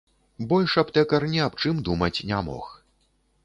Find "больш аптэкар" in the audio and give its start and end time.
0.53-1.27